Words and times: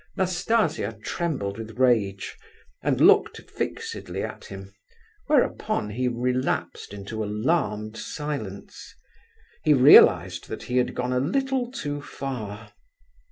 Nastasia 0.17 0.97
trembled 1.03 1.59
with 1.59 1.77
rage, 1.77 2.35
and 2.81 2.99
looked 2.99 3.51
fixedly 3.51 4.23
at 4.23 4.45
him, 4.45 4.73
whereupon 5.27 5.91
he 5.91 6.07
relapsed 6.07 6.91
into 6.91 7.23
alarmed 7.23 7.95
silence. 7.97 8.95
He 9.63 9.75
realized 9.75 10.49
that 10.49 10.63
he 10.63 10.77
had 10.77 10.95
gone 10.95 11.13
a 11.13 11.19
little 11.19 11.69
too 11.71 12.01
far. 12.01 12.73